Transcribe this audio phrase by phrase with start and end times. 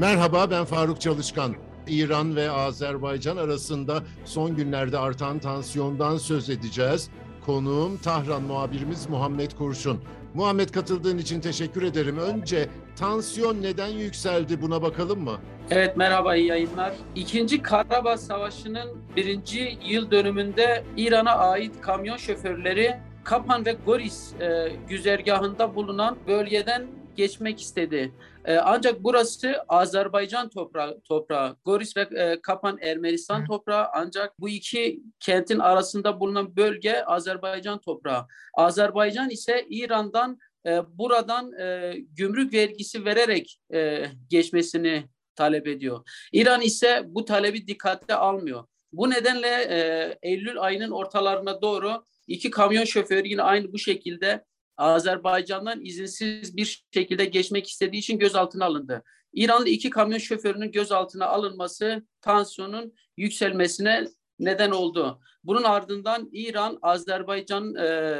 [0.00, 1.54] Merhaba ben Faruk Çalışkan.
[1.86, 7.10] İran ve Azerbaycan arasında son günlerde artan tansiyondan söz edeceğiz.
[7.46, 10.00] Konuğum Tahran muhabirimiz Muhammed Kurşun.
[10.34, 12.18] Muhammed katıldığın için teşekkür ederim.
[12.18, 15.36] Önce tansiyon neden yükseldi buna bakalım mı?
[15.70, 16.92] Evet merhaba iyi yayınlar.
[17.14, 25.74] İkinci Karabağ Savaşı'nın birinci yıl dönümünde İran'a ait kamyon şoförleri Kapan ve Goris e, güzergahında
[25.74, 28.12] bulunan bölgeden geçmek istedi.
[28.44, 31.56] E, ancak burası Azerbaycan toprağı, toprağı.
[31.64, 38.26] Goris ve e, Kapan Ermenistan toprağı ancak bu iki kentin arasında bulunan bölge Azerbaycan toprağı.
[38.54, 45.04] Azerbaycan ise İran'dan e, buradan e, gümrük vergisi vererek e, geçmesini
[45.34, 46.08] talep ediyor.
[46.32, 48.64] İran ise bu talebi dikkate almıyor.
[48.92, 54.44] Bu nedenle e, Eylül ayının ortalarına doğru iki kamyon şoförü yine aynı bu şekilde
[54.80, 59.02] Azerbaycan'dan izinsiz bir şekilde geçmek istediği için gözaltına alındı.
[59.32, 65.20] İranlı iki kamyon şoförünün gözaltına alınması tansiyonun yükselmesine neden oldu.
[65.44, 68.18] Bunun ardından İran Azerbaycan e,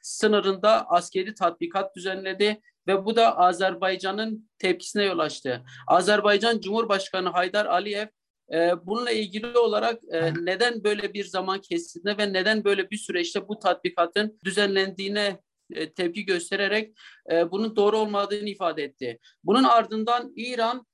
[0.00, 5.62] sınırında askeri tatbikat düzenledi ve bu da Azerbaycan'ın tepkisine yol açtı.
[5.86, 8.06] Azerbaycan Cumhurbaşkanı Haydar Aliyev
[8.52, 13.48] e, bununla ilgili olarak e, neden böyle bir zaman kesitinde ve neden böyle bir süreçte
[13.48, 15.40] bu tatbikatın düzenlendiğine
[15.94, 16.96] tepki göstererek
[17.30, 19.18] e, bunun doğru olmadığını ifade etti.
[19.44, 20.86] Bunun ardından İran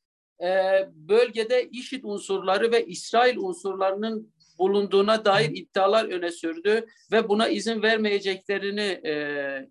[0.42, 0.48] e,
[0.95, 9.01] bölgede IŞİD unsurları ve İsrail unsurlarının bulunduğuna dair iddialar öne sürdü ve buna izin vermeyeceklerini
[9.05, 9.14] e,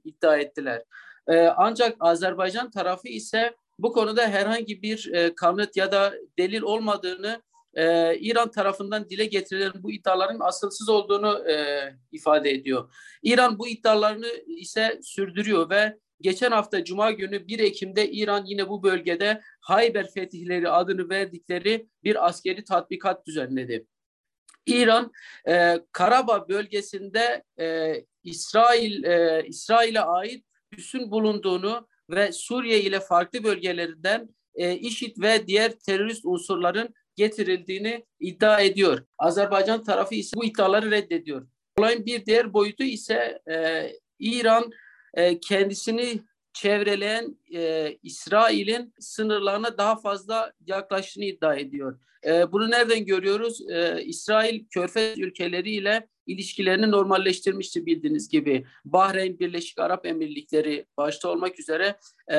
[0.04, 0.84] iddia ettiler.
[1.28, 7.42] E, ancak Azerbaycan tarafı ise bu konuda herhangi bir e, kanıt ya da delil olmadığını
[7.74, 12.94] e, İran tarafından dile getirilen bu iddiaların asılsız olduğunu e, ifade ediyor.
[13.24, 18.84] İran bu iddialarını ise sürdürüyor ve geçen hafta Cuma günü 1 Ekim'de İran yine bu
[18.84, 23.86] bölgede Hayber fetihleri adını verdikleri bir askeri tatbikat düzenledi.
[24.66, 25.12] İran
[25.48, 30.46] e, Karabağ bölgesinde e, İsrail e, İsrail'e ait
[30.78, 38.62] üssün bulunduğunu ve Suriye ile farklı bölgelerinden e, IŞİD ve diğer terörist unsurların getirildiğini iddia
[38.62, 39.06] ediyor.
[39.18, 41.48] Azerbaycan tarafı ise bu iddiaları reddediyor.
[41.80, 43.88] Olayın bir diğer boyutu ise e,
[44.20, 44.72] İran
[45.14, 46.22] e, kendisini
[46.54, 52.00] çevreleyen e, İsrail'in sınırlarına daha fazla yaklaştığını iddia ediyor.
[52.26, 53.70] E, bunu nereden görüyoruz?
[53.70, 58.66] E, İsrail Körfez ülkeleriyle ilişkilerini normalleştirmişti bildiğiniz gibi.
[58.86, 62.00] Bahreyn, Birleşik Arap Emirlikleri başta olmak üzere
[62.32, 62.36] e,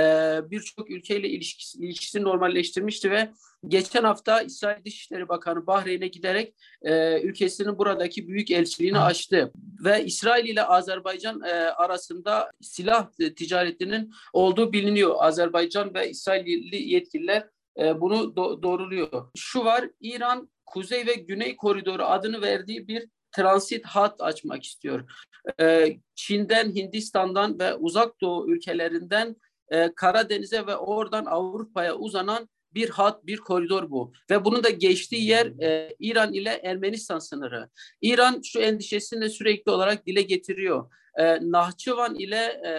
[0.51, 3.31] birçok ülkeyle ilişkisi, ilişkisini normalleştirmişti ve
[3.69, 9.53] geçen hafta İsrail Dışişleri Bakanı Bahreyn'e giderek e, ülkesinin buradaki büyük elçiliğini açtı.
[9.85, 15.15] Ve İsrail ile Azerbaycan e, arasında silah ticaretinin olduğu biliniyor.
[15.19, 17.49] Azerbaycan ve İsrailli yetkililer
[17.81, 19.31] e, bunu do- doğruluyor.
[19.37, 25.11] Şu var, İran Kuzey ve Güney Koridoru adını verdiği bir transit hat açmak istiyor.
[25.61, 29.37] E, Çin'den, Hindistan'dan ve uzak doğu ülkelerinden
[29.69, 34.13] e, Karadeniz'e ve oradan Avrupa'ya uzanan bir hat, bir koridor bu.
[34.31, 37.69] Ve bunun da geçtiği yer e, İran ile Ermenistan sınırı.
[38.03, 40.91] İran şu endişesini de sürekli olarak dile getiriyor.
[41.19, 42.73] E, Nahçıvan ile e,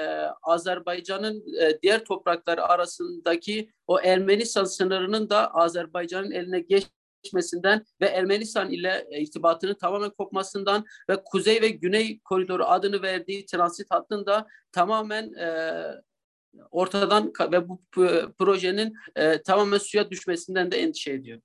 [0.43, 6.87] Azerbaycan'ın e, diğer toprakları arasındaki o Ermenistan sınırının da Azerbaycan'ın eline geç
[7.23, 13.45] geçmesinden ve Ermenistan ile e, irtibatının tamamen kopmasından ve Kuzey ve Güney koridoru adını verdiği
[13.45, 15.83] transit hattında tamamen e,
[16.71, 17.81] ortadan ve bu
[18.39, 21.41] projenin e, tamamen suya düşmesinden de endişe ediyor.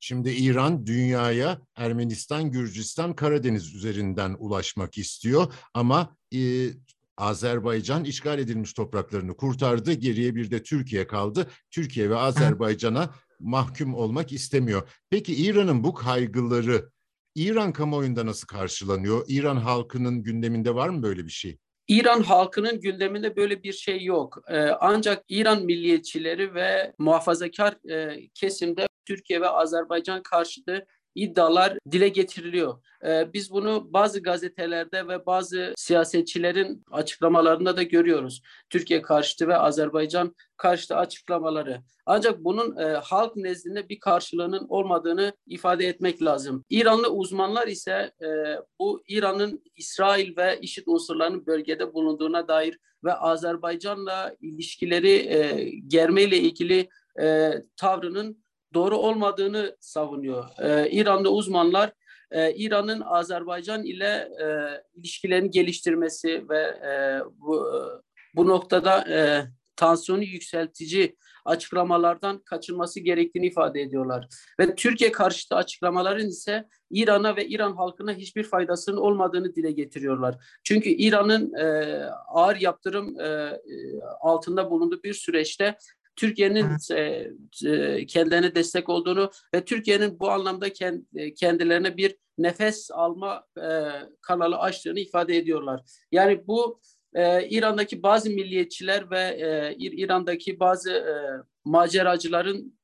[0.00, 6.68] Şimdi İran dünyaya Ermenistan, Gürcistan, Karadeniz üzerinden ulaşmak istiyor ama e,
[7.16, 9.92] Azerbaycan işgal edilmiş topraklarını kurtardı.
[9.92, 11.50] Geriye bir de Türkiye kaldı.
[11.70, 14.88] Türkiye ve Azerbaycan'a mahkum olmak istemiyor.
[15.10, 16.90] Peki İran'ın bu kaygıları
[17.34, 19.24] İran kamuoyunda nasıl karşılanıyor?
[19.28, 21.58] İran halkının gündeminde var mı böyle bir şey?
[21.88, 24.38] İran halkının gündeminde böyle bir şey yok.
[24.48, 32.82] Ee, ancak İran milliyetçileri ve muhafazakar e, kesimde Türkiye ve Azerbaycan karşıtı iddialar dile getiriliyor.
[33.06, 38.42] Ee, biz bunu bazı gazetelerde ve bazı siyasetçilerin açıklamalarında da görüyoruz.
[38.70, 41.82] Türkiye karşıtı ve Azerbaycan karşıtı açıklamaları.
[42.06, 46.64] Ancak bunun e, halk nezdinde bir karşılığının olmadığını ifade etmek lazım.
[46.70, 48.26] İranlı uzmanlar ise e,
[48.78, 56.88] bu İran'ın İsrail ve IŞİD unsurlarının bölgede bulunduğuna dair ve Azerbaycan'la ilişkileri e, germeyle ilgili
[57.20, 58.42] e, tavrının
[58.74, 60.44] doğru olmadığını savunuyor.
[60.58, 61.92] Ee, İranlı uzmanlar
[62.30, 64.46] e, İran'ın Azerbaycan ile e,
[64.94, 67.66] ilişkilerini geliştirmesi ve e, bu,
[68.36, 69.46] bu noktada e,
[69.76, 74.28] tansiyonu yükseltici açıklamalardan kaçınması gerektiğini ifade ediyorlar.
[74.60, 80.34] Ve Türkiye karşıtı açıklamaların ise İran'a ve İran halkına hiçbir faydasının olmadığını dile getiriyorlar.
[80.64, 81.96] Çünkü İran'ın e,
[82.28, 83.60] ağır yaptırım e,
[84.20, 85.76] altında bulunduğu bir süreçte
[86.16, 87.30] Türkiye'nin e,
[87.70, 90.66] e, kendilerine destek olduğunu ve Türkiye'nin bu anlamda
[91.16, 93.44] e, kendilerine bir nefes alma
[94.20, 95.80] kanalı açtığını ifade ediyorlar.
[96.12, 96.80] Yani bu
[97.50, 99.36] İran'daki bazı milliyetçiler ve
[99.78, 101.04] İran'daki bazı
[101.64, 102.78] maceracıların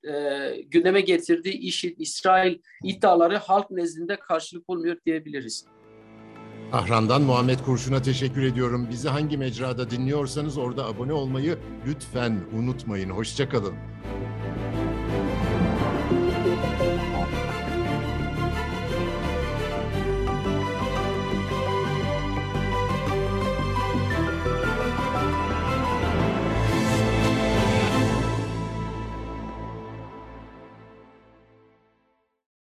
[0.67, 5.65] gündeme getirdiği işi İsrail iddiaları halk nezdinde karşılık bulmuyor diyebiliriz.
[6.73, 8.87] Ahran'dan Muhammed Kurşun'a teşekkür ediyorum.
[8.91, 13.11] Bizi hangi mecrada dinliyorsanız orada abone olmayı lütfen unutmayın.
[13.11, 13.75] Hoşçakalın.